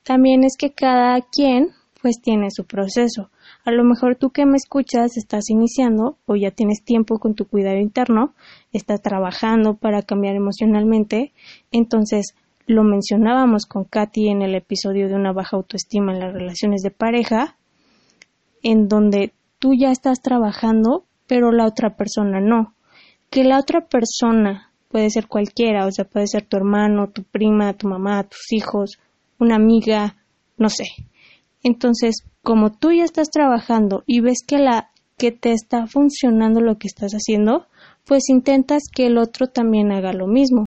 También 0.03 0.43
es 0.43 0.55
que 0.57 0.71
cada 0.71 1.21
quien 1.21 1.69
pues 2.05 2.21
tiene 2.21 2.51
su 2.51 2.65
proceso. 2.65 3.31
A 3.63 3.71
lo 3.71 3.83
mejor 3.83 4.15
tú 4.15 4.29
que 4.29 4.45
me 4.45 4.57
escuchas 4.57 5.17
estás 5.17 5.49
iniciando 5.49 6.19
o 6.27 6.35
ya 6.35 6.51
tienes 6.51 6.83
tiempo 6.83 7.17
con 7.17 7.33
tu 7.33 7.45
cuidado 7.47 7.79
interno, 7.79 8.35
estás 8.71 9.01
trabajando 9.01 9.73
para 9.73 10.03
cambiar 10.03 10.35
emocionalmente, 10.35 11.33
entonces 11.71 12.35
lo 12.67 12.83
mencionábamos 12.83 13.65
con 13.65 13.85
Katy 13.85 14.27
en 14.27 14.43
el 14.43 14.53
episodio 14.53 15.07
de 15.07 15.15
una 15.15 15.33
baja 15.33 15.57
autoestima 15.57 16.13
en 16.13 16.19
las 16.19 16.31
relaciones 16.31 16.83
de 16.83 16.91
pareja, 16.91 17.57
en 18.61 18.87
donde 18.87 19.33
tú 19.57 19.73
ya 19.73 19.89
estás 19.89 20.21
trabajando, 20.21 21.05
pero 21.25 21.51
la 21.51 21.65
otra 21.65 21.95
persona 21.95 22.39
no. 22.39 22.75
Que 23.31 23.43
la 23.43 23.57
otra 23.57 23.87
persona 23.87 24.69
puede 24.89 25.09
ser 25.09 25.27
cualquiera, 25.27 25.87
o 25.87 25.91
sea, 25.91 26.05
puede 26.05 26.27
ser 26.27 26.45
tu 26.45 26.55
hermano, 26.55 27.09
tu 27.09 27.23
prima, 27.23 27.73
tu 27.73 27.87
mamá, 27.87 28.25
tus 28.25 28.51
hijos, 28.51 28.99
una 29.39 29.55
amiga, 29.55 30.17
no 30.55 30.69
sé. 30.69 30.85
Entonces, 31.65 32.17
como 32.43 32.71
tú 32.71 32.91
ya 32.91 33.03
estás 33.03 33.31
trabajando 33.31 34.03
y 34.05 34.19
ves 34.19 34.43
que 34.47 34.59
la 34.59 34.91
que 35.17 35.31
te 35.31 35.51
está 35.51 35.87
funcionando 35.87 36.61
lo 36.61 36.77
que 36.77 36.87
estás 36.87 37.13
haciendo, 37.13 37.65
pues 38.05 38.29
intentas 38.29 38.83
que 38.93 39.07
el 39.07 39.17
otro 39.17 39.47
también 39.47 39.91
haga 39.91 40.13
lo 40.13 40.27
mismo. 40.27 40.65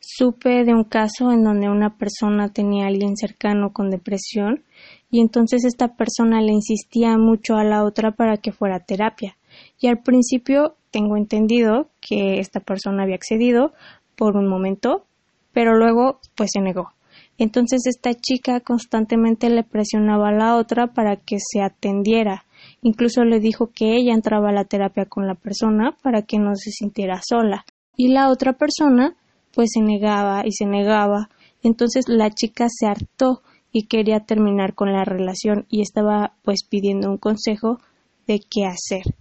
Supe 0.00 0.64
de 0.64 0.74
un 0.74 0.82
caso 0.82 1.30
en 1.30 1.44
donde 1.44 1.68
una 1.68 1.96
persona 1.98 2.48
tenía 2.48 2.86
a 2.86 2.88
alguien 2.88 3.16
cercano 3.16 3.72
con 3.72 3.90
depresión 3.90 4.64
y 5.08 5.20
entonces 5.20 5.64
esta 5.64 5.94
persona 5.94 6.40
le 6.40 6.52
insistía 6.52 7.16
mucho 7.16 7.54
a 7.54 7.62
la 7.62 7.84
otra 7.84 8.10
para 8.10 8.38
que 8.38 8.50
fuera 8.50 8.80
terapia. 8.80 9.36
Y 9.78 9.86
al 9.86 10.02
principio 10.02 10.74
tengo 10.90 11.16
entendido 11.16 11.90
que 12.00 12.40
esta 12.40 12.58
persona 12.58 13.04
había 13.04 13.14
accedido 13.14 13.72
por 14.16 14.36
un 14.36 14.48
momento, 14.48 15.04
pero 15.52 15.76
luego 15.76 16.18
pues 16.34 16.50
se 16.52 16.60
negó. 16.60 16.95
Entonces 17.38 17.86
esta 17.86 18.14
chica 18.14 18.60
constantemente 18.60 19.50
le 19.50 19.62
presionaba 19.62 20.28
a 20.28 20.32
la 20.32 20.56
otra 20.56 20.88
para 20.88 21.16
que 21.16 21.36
se 21.38 21.60
atendiera. 21.60 22.44
Incluso 22.82 23.24
le 23.24 23.40
dijo 23.40 23.70
que 23.74 23.96
ella 23.96 24.14
entraba 24.14 24.48
a 24.48 24.52
la 24.52 24.64
terapia 24.64 25.04
con 25.06 25.26
la 25.26 25.34
persona 25.34 25.96
para 26.02 26.22
que 26.22 26.38
no 26.38 26.54
se 26.54 26.70
sintiera 26.70 27.20
sola. 27.22 27.64
Y 27.96 28.08
la 28.08 28.30
otra 28.30 28.54
persona 28.54 29.16
pues 29.54 29.70
se 29.72 29.80
negaba 29.80 30.42
y 30.46 30.52
se 30.52 30.66
negaba. 30.66 31.28
Entonces 31.62 32.04
la 32.08 32.30
chica 32.30 32.66
se 32.68 32.86
hartó 32.86 33.42
y 33.72 33.86
quería 33.86 34.20
terminar 34.20 34.74
con 34.74 34.92
la 34.92 35.04
relación 35.04 35.66
y 35.68 35.82
estaba 35.82 36.34
pues 36.42 36.64
pidiendo 36.64 37.10
un 37.10 37.18
consejo 37.18 37.78
de 38.26 38.40
qué 38.40 38.64
hacer. 38.64 39.14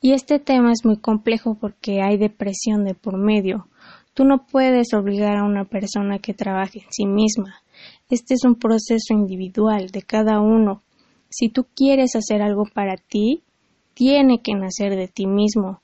Y 0.00 0.12
este 0.12 0.38
tema 0.38 0.72
es 0.72 0.84
muy 0.84 0.96
complejo 0.96 1.56
porque 1.60 2.02
hay 2.02 2.16
depresión 2.16 2.84
de 2.84 2.94
por 2.94 3.16
medio. 3.18 3.68
Tú 4.14 4.24
no 4.24 4.44
puedes 4.44 4.92
obligar 4.92 5.38
a 5.38 5.44
una 5.44 5.64
persona 5.64 6.18
que 6.18 6.34
trabaje 6.34 6.80
en 6.80 6.90
sí 6.90 7.06
misma. 7.06 7.62
Este 8.10 8.34
es 8.34 8.44
un 8.44 8.56
proceso 8.56 9.14
individual 9.14 9.88
de 9.88 10.02
cada 10.02 10.40
uno. 10.40 10.82
Si 11.30 11.48
tú 11.48 11.66
quieres 11.74 12.14
hacer 12.14 12.42
algo 12.42 12.64
para 12.66 12.96
ti, 12.96 13.42
tiene 13.94 14.42
que 14.42 14.54
nacer 14.54 14.96
de 14.96 15.08
ti 15.08 15.26
mismo. 15.26 15.80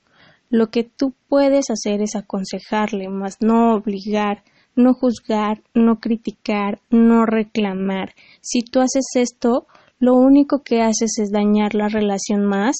Lo 0.49 0.69
que 0.69 0.83
tú 0.83 1.13
puedes 1.27 1.71
hacer 1.71 2.01
es 2.01 2.15
aconsejarle, 2.15 3.09
mas 3.09 3.37
no 3.41 3.73
obligar, 3.73 4.43
no 4.75 4.93
juzgar, 4.93 5.63
no 5.73 5.99
criticar, 5.99 6.79
no 6.91 7.25
reclamar. 7.25 8.13
Si 8.41 8.61
tú 8.61 8.79
haces 8.79 9.05
esto, 9.15 9.65
lo 9.97 10.13
único 10.13 10.61
que 10.63 10.81
haces 10.81 11.17
es 11.17 11.31
dañar 11.31 11.73
la 11.73 11.87
relación 11.87 12.45
más 12.45 12.77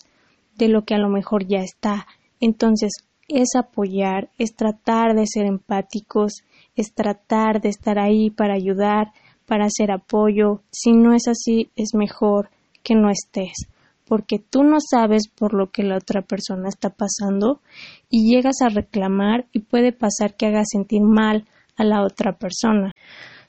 de 0.58 0.68
lo 0.68 0.84
que 0.84 0.94
a 0.94 1.00
lo 1.00 1.10
mejor 1.10 1.48
ya 1.48 1.60
está. 1.60 2.06
Entonces, 2.40 2.92
es 3.30 3.50
apoyar, 3.56 4.30
es 4.38 4.56
tratar 4.56 5.16
de 5.16 5.26
ser 5.28 5.46
empáticos, 5.46 6.42
es 6.76 6.94
tratar 6.94 7.62
de 7.62 7.70
estar 7.70 8.00
ahí 8.00 8.32
para 8.32 8.56
ayudar, 8.56 9.14
para 9.46 9.66
hacer 9.66 9.92
apoyo. 9.92 10.62
Si 10.72 10.92
no 10.92 11.14
es 11.14 11.28
así, 11.28 11.70
es 11.76 11.94
mejor 11.94 12.50
que 12.84 12.96
no 12.96 13.10
estés, 13.10 13.68
porque 14.08 14.40
tú 14.40 14.64
no 14.64 14.78
sabes 14.80 15.28
por 15.28 15.54
lo 15.54 15.72
que 15.72 15.84
la 15.84 15.98
otra 15.98 16.22
persona 16.22 16.70
está 16.70 16.90
pasando 16.90 17.62
y 18.10 18.34
llegas 18.34 18.62
a 18.62 18.70
reclamar 18.70 19.46
y 19.52 19.60
puede 19.60 19.92
pasar 19.92 20.36
que 20.36 20.48
haga 20.48 20.64
sentir 20.66 21.02
mal 21.02 21.46
a 21.78 21.84
la 21.84 22.04
otra 22.04 22.34
persona, 22.34 22.92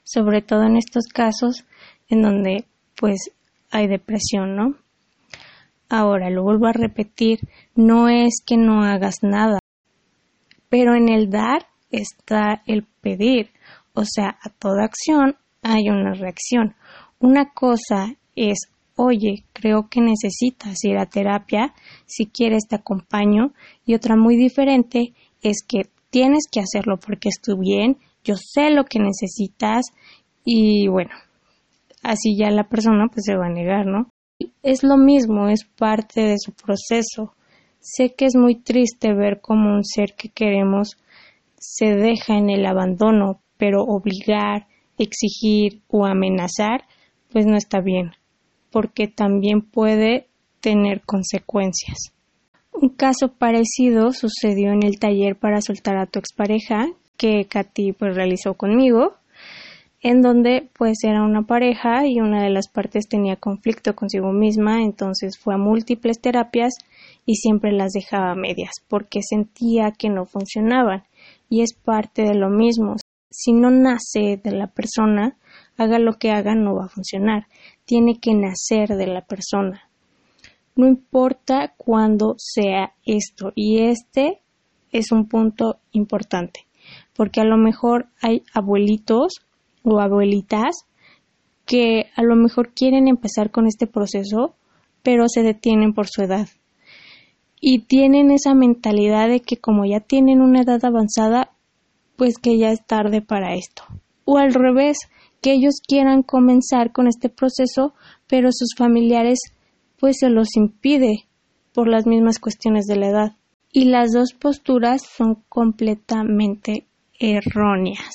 sobre 0.03 0.41
todo 0.41 0.63
en 0.63 0.77
estos 0.77 1.05
casos 1.07 1.65
en 2.09 2.21
donde 2.21 2.65
pues 2.95 3.31
hay 3.71 3.87
depresión, 3.87 4.55
¿no? 4.55 4.75
Ahora, 5.89 6.29
lo 6.29 6.43
vuelvo 6.43 6.67
a 6.67 6.73
repetir, 6.73 7.39
no 7.75 8.07
es 8.07 8.41
que 8.45 8.55
no 8.55 8.83
hagas 8.83 9.23
nada, 9.23 9.59
pero 10.71 10.95
en 10.95 11.09
el 11.09 11.29
dar 11.29 11.67
está 11.91 12.63
el 12.65 12.85
pedir, 13.01 13.49
o 13.93 14.03
sea, 14.05 14.37
a 14.41 14.49
toda 14.49 14.85
acción 14.85 15.35
hay 15.61 15.89
una 15.89 16.13
reacción. 16.13 16.75
Una 17.19 17.51
cosa 17.51 18.15
es, 18.37 18.57
oye, 18.95 19.43
creo 19.51 19.89
que 19.89 19.99
necesitas 19.99 20.81
ir 20.85 20.97
a 20.97 21.07
terapia, 21.07 21.73
si 22.05 22.25
quieres 22.27 22.67
te 22.69 22.77
acompaño, 22.77 23.51
y 23.85 23.95
otra 23.95 24.15
muy 24.15 24.37
diferente 24.37 25.13
es 25.41 25.57
que 25.67 25.89
tienes 26.09 26.45
que 26.49 26.61
hacerlo 26.61 26.97
porque 27.05 27.27
estoy 27.27 27.59
bien, 27.59 27.97
yo 28.23 28.35
sé 28.37 28.69
lo 28.69 28.85
que 28.85 28.99
necesitas 28.99 29.83
y 30.45 30.87
bueno, 30.87 31.11
así 32.01 32.37
ya 32.37 32.49
la 32.49 32.69
persona 32.69 33.07
pues 33.11 33.25
se 33.25 33.35
va 33.35 33.47
a 33.47 33.53
negar, 33.53 33.87
¿no? 33.87 34.09
Es 34.63 34.83
lo 34.83 34.95
mismo, 34.95 35.49
es 35.49 35.65
parte 35.65 36.21
de 36.21 36.37
su 36.39 36.53
proceso. 36.53 37.33
Sé 37.81 38.13
que 38.13 38.25
es 38.25 38.35
muy 38.35 38.55
triste 38.55 39.11
ver 39.13 39.41
cómo 39.41 39.73
un 39.73 39.83
ser 39.83 40.13
que 40.15 40.29
queremos 40.29 40.97
se 41.57 41.95
deja 41.95 42.37
en 42.37 42.51
el 42.51 42.65
abandono, 42.67 43.41
pero 43.57 43.81
obligar, 43.83 44.67
exigir 44.99 45.81
o 45.87 46.05
amenazar, 46.05 46.85
pues 47.31 47.47
no 47.47 47.57
está 47.57 47.81
bien, 47.81 48.11
porque 48.71 49.07
también 49.07 49.61
puede 49.61 50.27
tener 50.59 51.01
consecuencias. 51.01 52.13
Un 52.71 52.89
caso 52.89 53.33
parecido 53.33 54.11
sucedió 54.11 54.71
en 54.71 54.83
el 54.83 54.99
taller 54.99 55.35
para 55.35 55.61
soltar 55.61 55.97
a 55.97 56.05
tu 56.05 56.19
expareja 56.19 56.87
que 57.17 57.45
Katy 57.45 57.93
pues 57.93 58.15
realizó 58.15 58.53
conmigo 58.53 59.15
en 60.01 60.21
donde 60.21 60.67
pues 60.77 61.03
era 61.03 61.23
una 61.23 61.43
pareja 61.43 62.07
y 62.07 62.19
una 62.19 62.43
de 62.43 62.49
las 62.49 62.67
partes 62.67 63.07
tenía 63.07 63.35
conflicto 63.35 63.95
consigo 63.95 64.31
misma, 64.31 64.81
entonces 64.81 65.37
fue 65.37 65.53
a 65.53 65.57
múltiples 65.57 66.19
terapias 66.19 66.73
y 67.25 67.35
siempre 67.35 67.71
las 67.71 67.91
dejaba 67.91 68.35
medias 68.35 68.71
porque 68.87 69.21
sentía 69.21 69.91
que 69.91 70.09
no 70.09 70.25
funcionaban 70.25 71.03
y 71.49 71.61
es 71.61 71.73
parte 71.73 72.23
de 72.23 72.35
lo 72.35 72.49
mismo. 72.49 72.95
Si 73.29 73.53
no 73.53 73.71
nace 73.71 74.39
de 74.43 74.51
la 74.51 74.67
persona, 74.67 75.37
haga 75.77 75.99
lo 75.99 76.13
que 76.13 76.31
haga 76.31 76.55
no 76.55 76.75
va 76.75 76.85
a 76.85 76.89
funcionar, 76.89 77.47
tiene 77.85 78.19
que 78.19 78.33
nacer 78.33 78.89
de 78.89 79.07
la 79.07 79.21
persona. 79.21 79.89
No 80.75 80.87
importa 80.87 81.73
cuándo 81.77 82.35
sea 82.37 82.93
esto. 83.05 83.51
Y 83.55 83.79
este 83.79 84.41
es 84.91 85.11
un 85.11 85.27
punto 85.27 85.79
importante. 85.91 86.61
Porque 87.13 87.41
a 87.41 87.45
lo 87.45 87.57
mejor 87.57 88.07
hay 88.21 88.43
abuelitos 88.53 89.33
o 89.83 89.99
abuelitas 89.99 90.85
que 91.65 92.07
a 92.15 92.23
lo 92.23 92.35
mejor 92.35 92.73
quieren 92.73 93.07
empezar 93.07 93.51
con 93.51 93.67
este 93.67 93.87
proceso, 93.87 94.55
pero 95.03 95.25
se 95.27 95.43
detienen 95.43 95.93
por 95.93 96.07
su 96.07 96.21
edad. 96.23 96.47
Y 97.61 97.83
tienen 97.85 98.31
esa 98.31 98.55
mentalidad 98.55 99.29
de 99.29 99.39
que 99.39 99.55
como 99.55 99.85
ya 99.85 99.99
tienen 100.01 100.41
una 100.41 100.61
edad 100.61 100.83
avanzada, 100.83 101.51
pues 102.17 102.37
que 102.37 102.57
ya 102.57 102.71
es 102.71 102.85
tarde 102.85 103.21
para 103.21 103.53
esto. 103.53 103.83
O 104.25 104.37
al 104.37 104.53
revés, 104.53 104.97
que 105.41 105.53
ellos 105.53 105.75
quieran 105.87 106.23
comenzar 106.23 106.91
con 106.91 107.07
este 107.07 107.29
proceso, 107.29 107.93
pero 108.27 108.49
sus 108.51 108.75
familiares 108.75 109.39
pues 109.99 110.17
se 110.19 110.29
los 110.29 110.55
impide 110.55 111.27
por 111.73 111.87
las 111.87 112.07
mismas 112.07 112.39
cuestiones 112.39 112.85
de 112.85 112.95
la 112.95 113.07
edad. 113.07 113.31
Y 113.71 113.85
las 113.85 114.11
dos 114.11 114.33
posturas 114.33 115.03
son 115.03 115.43
completamente 115.47 116.87
erróneas. 117.19 118.09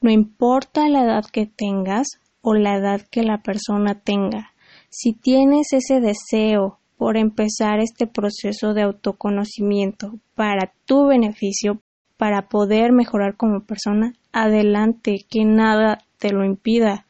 No 0.00 0.10
importa 0.10 0.88
la 0.88 1.02
edad 1.02 1.24
que 1.30 1.46
tengas 1.46 2.06
o 2.40 2.54
la 2.54 2.76
edad 2.76 3.02
que 3.10 3.24
la 3.24 3.42
persona 3.42 4.00
tenga, 4.00 4.52
si 4.90 5.12
tienes 5.12 5.72
ese 5.72 6.00
deseo 6.00 6.77
por 6.98 7.16
empezar 7.16 7.78
este 7.78 8.08
proceso 8.08 8.74
de 8.74 8.82
autoconocimiento 8.82 10.18
para 10.34 10.72
tu 10.84 11.06
beneficio, 11.06 11.80
para 12.16 12.48
poder 12.48 12.92
mejorar 12.92 13.36
como 13.36 13.60
persona, 13.64 14.14
adelante, 14.32 15.24
que 15.30 15.44
nada 15.44 15.98
te 16.18 16.32
lo 16.32 16.44
impida. 16.44 17.06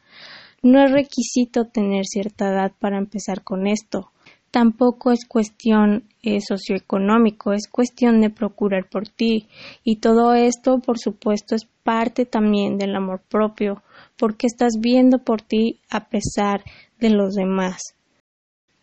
No 0.62 0.84
es 0.84 0.92
requisito 0.92 1.64
tener 1.64 2.04
cierta 2.04 2.50
edad 2.50 2.72
para 2.78 2.98
empezar 2.98 3.42
con 3.42 3.66
esto. 3.66 4.12
Tampoco 4.50 5.10
es 5.10 5.26
cuestión 5.26 6.04
eh, 6.22 6.40
socioeconómico, 6.40 7.52
es 7.52 7.68
cuestión 7.68 8.20
de 8.20 8.30
procurar 8.30 8.88
por 8.90 9.08
ti. 9.08 9.46
Y 9.84 9.96
todo 9.96 10.34
esto, 10.34 10.80
por 10.80 10.98
supuesto, 10.98 11.54
es 11.54 11.66
parte 11.82 12.26
también 12.26 12.76
del 12.76 12.94
amor 12.94 13.22
propio, 13.28 13.82
porque 14.18 14.46
estás 14.46 14.74
viendo 14.80 15.18
por 15.18 15.40
ti 15.40 15.80
a 15.90 16.08
pesar 16.08 16.62
de 16.98 17.10
los 17.10 17.34
demás. 17.34 17.97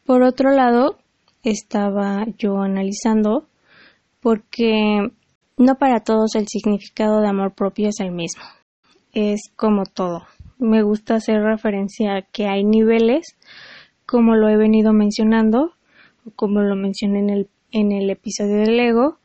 Por 0.05 0.21
otro 0.21 0.51
lado, 0.51 0.99
estaba 1.41 2.25
yo 2.37 2.59
analizando 2.59 3.47
porque 4.21 4.99
no 5.57 5.75
para 5.79 6.01
todos 6.01 6.35
el 6.35 6.47
significado 6.47 7.21
de 7.21 7.27
amor 7.27 7.55
propio 7.55 7.89
es 7.89 7.99
el 7.99 8.11
mismo. 8.11 8.43
Es 9.13 9.49
como 9.55 9.83
todo. 9.85 10.27
Me 10.59 10.83
gusta 10.83 11.15
hacer 11.15 11.41
referencia 11.41 12.17
a 12.17 12.21
que 12.21 12.45
hay 12.45 12.63
niveles, 12.63 13.35
como 14.05 14.35
lo 14.35 14.47
he 14.47 14.57
venido 14.57 14.93
mencionando, 14.93 15.71
o 16.23 16.31
como 16.35 16.61
lo 16.61 16.75
mencioné 16.75 17.19
en 17.19 17.29
el, 17.31 17.49
en 17.71 17.91
el 17.91 18.07
episodio 18.11 18.57
del 18.57 18.79
ego, 18.79 19.17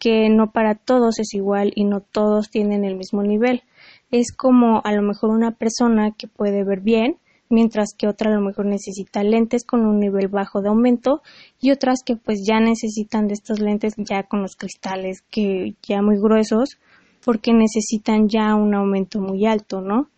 que 0.00 0.28
no 0.30 0.50
para 0.50 0.74
todos 0.74 1.20
es 1.20 1.32
igual 1.32 1.70
y 1.76 1.84
no 1.84 2.00
todos 2.00 2.50
tienen 2.50 2.84
el 2.84 2.96
mismo 2.96 3.22
nivel. 3.22 3.62
Es 4.10 4.32
como 4.36 4.80
a 4.82 4.92
lo 4.92 5.02
mejor 5.02 5.30
una 5.30 5.52
persona 5.52 6.10
que 6.10 6.26
puede 6.26 6.64
ver 6.64 6.80
bien, 6.80 7.18
mientras 7.50 7.94
que 7.96 8.08
otra 8.08 8.30
a 8.30 8.34
lo 8.34 8.40
mejor 8.40 8.66
necesita 8.66 9.22
lentes 9.22 9.64
con 9.64 9.86
un 9.86 9.98
nivel 9.98 10.28
bajo 10.28 10.60
de 10.60 10.68
aumento 10.68 11.22
y 11.60 11.70
otras 11.70 12.02
que 12.04 12.16
pues 12.16 12.40
ya 12.46 12.60
necesitan 12.60 13.26
de 13.26 13.34
estos 13.34 13.60
lentes 13.60 13.94
ya 13.96 14.22
con 14.22 14.42
los 14.42 14.56
cristales 14.56 15.22
que 15.30 15.74
ya 15.82 16.02
muy 16.02 16.16
gruesos 16.18 16.78
porque 17.24 17.52
necesitan 17.52 18.28
ya 18.28 18.54
un 18.54 18.74
aumento 18.74 19.20
muy 19.20 19.46
alto, 19.46 19.80
¿no? 19.80 20.08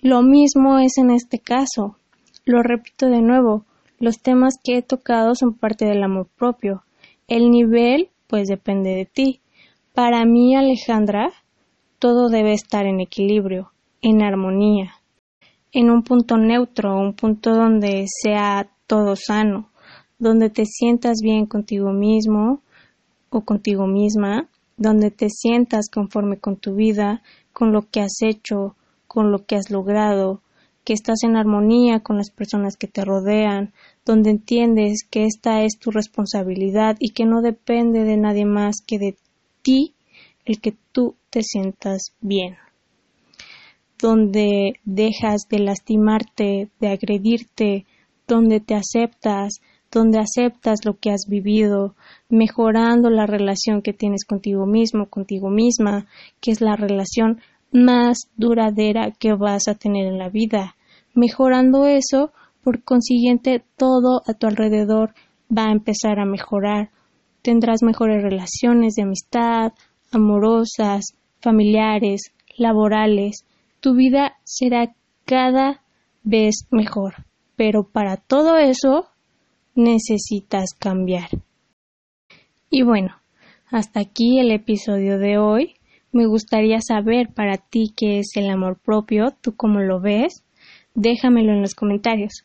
Lo 0.00 0.22
mismo 0.22 0.78
es 0.78 0.96
en 0.98 1.10
este 1.10 1.38
caso. 1.40 1.96
Lo 2.44 2.62
repito 2.62 3.06
de 3.06 3.20
nuevo, 3.20 3.64
los 3.98 4.20
temas 4.20 4.54
que 4.62 4.78
he 4.78 4.82
tocado 4.82 5.34
son 5.34 5.54
parte 5.54 5.84
del 5.84 6.02
amor 6.02 6.28
propio. 6.38 6.84
El 7.26 7.50
nivel 7.50 8.10
pues 8.28 8.46
depende 8.46 8.90
de 8.90 9.06
ti. 9.06 9.40
Para 9.94 10.24
mí, 10.24 10.54
Alejandra, 10.54 11.32
todo 11.98 12.28
debe 12.28 12.52
estar 12.52 12.86
en 12.86 13.00
equilibrio, 13.00 13.72
en 14.00 14.22
armonía 14.22 14.97
en 15.72 15.90
un 15.90 16.02
punto 16.02 16.36
neutro, 16.38 16.98
un 16.98 17.14
punto 17.14 17.54
donde 17.54 18.06
sea 18.22 18.68
todo 18.86 19.16
sano, 19.16 19.70
donde 20.18 20.50
te 20.50 20.64
sientas 20.64 21.18
bien 21.22 21.46
contigo 21.46 21.92
mismo 21.92 22.62
o 23.30 23.42
contigo 23.42 23.86
misma, 23.86 24.48
donde 24.76 25.10
te 25.10 25.28
sientas 25.28 25.90
conforme 25.90 26.38
con 26.38 26.56
tu 26.56 26.74
vida, 26.74 27.22
con 27.52 27.72
lo 27.72 27.82
que 27.82 28.00
has 28.00 28.22
hecho, 28.22 28.76
con 29.06 29.30
lo 29.30 29.44
que 29.44 29.56
has 29.56 29.70
logrado, 29.70 30.40
que 30.84 30.94
estás 30.94 31.22
en 31.22 31.36
armonía 31.36 32.00
con 32.00 32.16
las 32.16 32.30
personas 32.30 32.76
que 32.76 32.88
te 32.88 33.04
rodean, 33.04 33.74
donde 34.06 34.30
entiendes 34.30 35.06
que 35.10 35.24
esta 35.24 35.62
es 35.62 35.78
tu 35.78 35.90
responsabilidad 35.90 36.96
y 36.98 37.10
que 37.10 37.26
no 37.26 37.42
depende 37.42 38.04
de 38.04 38.16
nadie 38.16 38.46
más 38.46 38.76
que 38.86 38.98
de 38.98 39.16
ti 39.60 39.94
el 40.46 40.60
que 40.60 40.74
tú 40.92 41.14
te 41.28 41.42
sientas 41.42 42.14
bien 42.22 42.56
donde 44.00 44.80
dejas 44.84 45.48
de 45.48 45.58
lastimarte, 45.58 46.68
de 46.80 46.88
agredirte, 46.88 47.86
donde 48.26 48.60
te 48.60 48.74
aceptas, 48.74 49.60
donde 49.90 50.18
aceptas 50.18 50.84
lo 50.84 50.98
que 50.98 51.10
has 51.10 51.26
vivido, 51.28 51.94
mejorando 52.28 53.10
la 53.10 53.26
relación 53.26 53.82
que 53.82 53.92
tienes 53.92 54.24
contigo 54.24 54.66
mismo, 54.66 55.06
contigo 55.06 55.48
misma, 55.50 56.06
que 56.40 56.50
es 56.50 56.60
la 56.60 56.76
relación 56.76 57.40
más 57.72 58.28
duradera 58.36 59.12
que 59.18 59.32
vas 59.32 59.68
a 59.68 59.74
tener 59.74 60.06
en 60.06 60.18
la 60.18 60.28
vida. 60.28 60.76
Mejorando 61.14 61.86
eso, 61.86 62.32
por 62.62 62.82
consiguiente, 62.84 63.62
todo 63.76 64.22
a 64.26 64.34
tu 64.34 64.46
alrededor 64.46 65.14
va 65.50 65.68
a 65.68 65.72
empezar 65.72 66.20
a 66.20 66.26
mejorar. 66.26 66.90
Tendrás 67.42 67.82
mejores 67.82 68.22
relaciones 68.22 68.94
de 68.94 69.02
amistad, 69.02 69.72
amorosas, 70.12 71.14
familiares, 71.40 72.32
laborales, 72.56 73.44
tu 73.80 73.94
vida 73.94 74.36
será 74.44 74.94
cada 75.24 75.82
vez 76.22 76.66
mejor. 76.70 77.26
Pero 77.56 77.84
para 77.84 78.16
todo 78.16 78.56
eso 78.56 79.08
necesitas 79.74 80.74
cambiar. 80.78 81.28
Y 82.70 82.82
bueno, 82.82 83.16
hasta 83.70 84.00
aquí 84.00 84.38
el 84.38 84.50
episodio 84.50 85.18
de 85.18 85.38
hoy. 85.38 85.74
Me 86.10 86.26
gustaría 86.26 86.80
saber 86.80 87.28
para 87.34 87.58
ti 87.58 87.92
qué 87.94 88.18
es 88.20 88.30
el 88.36 88.48
amor 88.48 88.78
propio, 88.82 89.34
tú 89.42 89.54
cómo 89.56 89.80
lo 89.80 90.00
ves. 90.00 90.44
Déjamelo 90.94 91.52
en 91.52 91.60
los 91.60 91.74
comentarios. 91.74 92.44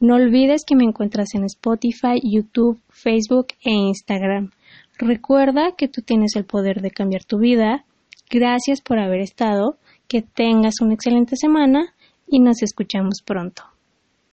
No 0.00 0.14
olvides 0.14 0.64
que 0.64 0.76
me 0.76 0.84
encuentras 0.84 1.34
en 1.34 1.44
Spotify, 1.44 2.20
YouTube, 2.22 2.80
Facebook 2.90 3.48
e 3.64 3.70
Instagram. 3.70 4.50
Recuerda 4.98 5.72
que 5.76 5.88
tú 5.88 6.02
tienes 6.02 6.36
el 6.36 6.44
poder 6.44 6.82
de 6.82 6.90
cambiar 6.90 7.24
tu 7.24 7.38
vida. 7.38 7.84
Gracias 8.30 8.80
por 8.80 8.98
haber 8.98 9.20
estado 9.20 9.78
que 10.08 10.22
tengas 10.22 10.80
una 10.80 10.94
excelente 10.94 11.36
semana 11.36 11.94
y 12.26 12.40
nos 12.40 12.62
escuchamos 12.62 13.22
pronto. 13.24 13.62